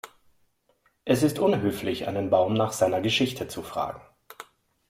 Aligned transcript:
Es 1.05 1.21
ist 1.21 1.37
unhöflich, 1.37 2.07
einen 2.07 2.31
Baum 2.31 2.55
nach 2.55 2.71
seiner 2.71 3.01
Geschichte 3.01 3.47
zu 3.47 3.61
fragen. 3.61 4.01